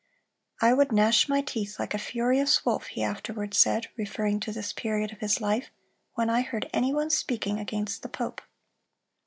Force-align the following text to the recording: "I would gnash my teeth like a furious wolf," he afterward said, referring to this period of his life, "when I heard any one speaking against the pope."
"I 0.61 0.73
would 0.73 0.91
gnash 0.91 1.29
my 1.29 1.41
teeth 1.41 1.77
like 1.77 1.93
a 1.93 1.99
furious 1.99 2.65
wolf," 2.65 2.87
he 2.87 3.03
afterward 3.03 3.53
said, 3.53 3.85
referring 3.95 4.39
to 4.39 4.51
this 4.51 4.73
period 4.73 5.11
of 5.11 5.19
his 5.19 5.39
life, 5.39 5.69
"when 6.15 6.27
I 6.27 6.41
heard 6.41 6.67
any 6.73 6.91
one 6.91 7.11
speaking 7.11 7.59
against 7.59 8.01
the 8.01 8.09
pope." 8.09 8.41